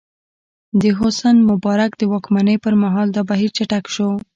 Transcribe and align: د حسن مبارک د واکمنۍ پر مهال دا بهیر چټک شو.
د 0.81 0.83
حسن 0.99 1.35
مبارک 1.49 1.91
د 1.97 2.03
واکمنۍ 2.11 2.57
پر 2.63 2.73
مهال 2.83 3.07
دا 3.15 3.21
بهیر 3.29 3.49
چټک 3.57 3.85
شو. 3.95 4.09